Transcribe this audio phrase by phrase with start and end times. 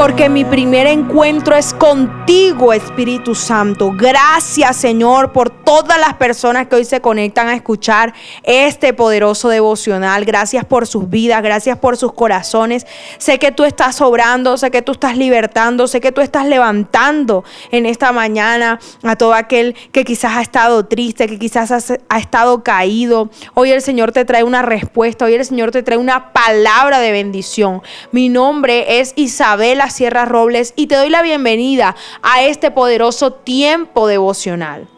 [0.00, 3.92] porque mi primer encuentro es contigo, Espíritu Santo.
[3.94, 10.24] Gracias, Señor, por todas las personas que hoy se conectan a escuchar este poderoso devocional.
[10.24, 12.86] Gracias por sus vidas, gracias por sus corazones.
[13.18, 17.44] Sé que tú estás obrando, sé que tú estás libertando, sé que tú estás levantando
[17.70, 21.70] en esta mañana a todo aquel que quizás ha estado triste, que quizás
[22.08, 23.28] ha, estado caído.
[23.52, 27.12] Hoy el Señor te trae una respuesta, hoy el Señor te trae una palabra de
[27.12, 27.82] bendición.
[28.12, 34.06] Mi nombre es Isabela Sierra Robles y te doy la bienvenida a este poderoso tiempo
[34.06, 34.88] devocional.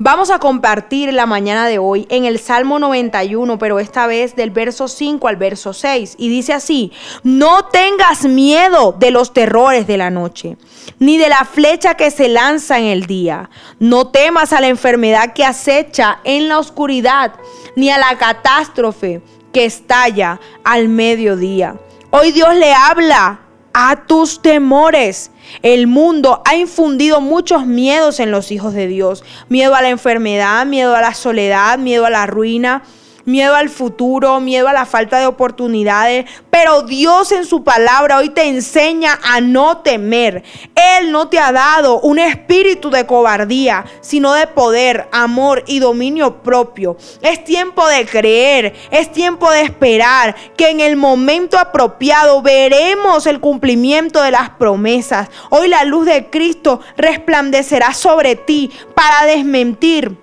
[0.00, 4.52] Vamos a compartir la mañana de hoy en el Salmo 91, pero esta vez del
[4.52, 6.14] verso 5 al verso 6.
[6.18, 6.92] Y dice así,
[7.24, 10.56] no tengas miedo de los terrores de la noche,
[11.00, 13.50] ni de la flecha que se lanza en el día.
[13.80, 17.32] No temas a la enfermedad que acecha en la oscuridad,
[17.74, 19.20] ni a la catástrofe
[19.52, 21.74] que estalla al mediodía.
[22.10, 23.40] Hoy Dios le habla
[23.72, 25.30] a tus temores.
[25.62, 29.24] El mundo ha infundido muchos miedos en los hijos de Dios.
[29.48, 32.82] Miedo a la enfermedad, miedo a la soledad, miedo a la ruina,
[33.28, 36.24] miedo al futuro, miedo a la falta de oportunidades.
[36.50, 40.42] Pero Dios en su palabra hoy te enseña a no temer.
[40.74, 46.42] Él no te ha dado un espíritu de cobardía, sino de poder, amor y dominio
[46.42, 46.96] propio.
[47.20, 53.40] Es tiempo de creer, es tiempo de esperar que en el momento apropiado veremos el
[53.40, 55.28] cumplimiento de las promesas.
[55.50, 60.16] Hoy la luz de Cristo resplandecerá sobre ti para desmentir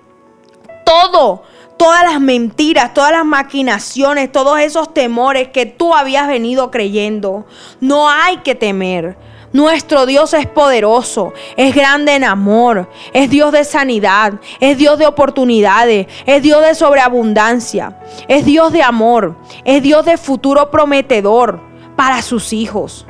[0.84, 1.42] todo
[1.76, 7.46] todas las mentiras, todas las maquinaciones, todos esos temores que tú habías venido creyendo.
[7.80, 9.16] No hay que temer.
[9.52, 15.06] Nuestro Dios es poderoso, es grande en amor, es Dios de sanidad, es Dios de
[15.06, 21.60] oportunidades, es Dios de sobreabundancia, es Dios de amor, es Dios de futuro prometedor
[21.96, 23.06] para sus hijos.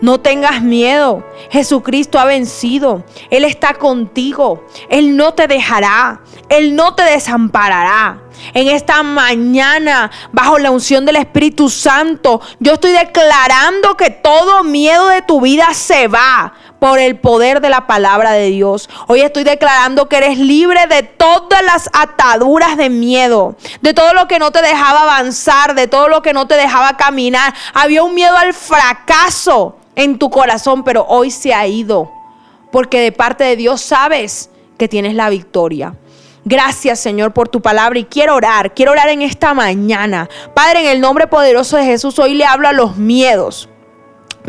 [0.00, 1.24] No tengas miedo.
[1.50, 3.04] Jesucristo ha vencido.
[3.30, 4.64] Él está contigo.
[4.88, 6.20] Él no te dejará.
[6.48, 8.20] Él no te desamparará.
[8.54, 15.08] En esta mañana, bajo la unción del Espíritu Santo, yo estoy declarando que todo miedo
[15.08, 18.88] de tu vida se va por el poder de la palabra de Dios.
[19.08, 24.28] Hoy estoy declarando que eres libre de todas las ataduras de miedo, de todo lo
[24.28, 27.52] que no te dejaba avanzar, de todo lo que no te dejaba caminar.
[27.74, 32.10] Había un miedo al fracaso en tu corazón, pero hoy se ha ido.
[32.70, 34.48] Porque de parte de Dios sabes
[34.78, 35.94] que tienes la victoria.
[36.44, 40.30] Gracias Señor por tu palabra y quiero orar, quiero orar en esta mañana.
[40.54, 43.68] Padre, en el nombre poderoso de Jesús, hoy le hablo a los miedos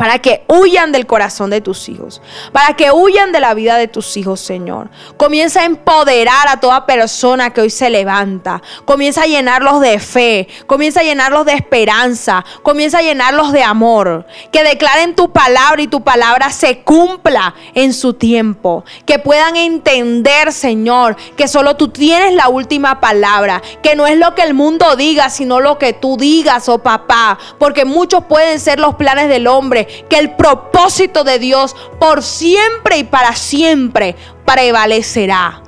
[0.00, 2.22] para que huyan del corazón de tus hijos,
[2.52, 4.88] para que huyan de la vida de tus hijos, Señor.
[5.18, 10.48] Comienza a empoderar a toda persona que hoy se levanta, comienza a llenarlos de fe,
[10.66, 15.86] comienza a llenarlos de esperanza, comienza a llenarlos de amor, que declaren tu palabra y
[15.86, 22.32] tu palabra se cumpla en su tiempo, que puedan entender, Señor, que solo tú tienes
[22.32, 26.16] la última palabra, que no es lo que el mundo diga, sino lo que tú
[26.16, 31.38] digas, oh papá, porque muchos pueden ser los planes del hombre, que el propósito de
[31.38, 35.62] Dios por siempre y para siempre prevalecerá.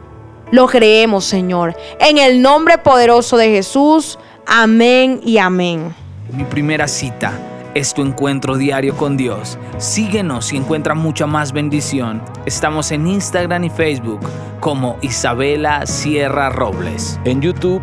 [0.51, 1.75] Lo creemos, Señor.
[1.99, 4.19] En el nombre poderoso de Jesús.
[4.47, 5.95] Amén y amén.
[6.31, 7.33] Mi primera cita
[7.75, 9.59] es tu encuentro diario con Dios.
[9.79, 12.23] Síguenos y encuentra mucha más bendición.
[12.45, 14.21] Estamos en Instagram y Facebook
[14.61, 17.19] como Isabela Sierra Robles.
[17.25, 17.83] En YouTube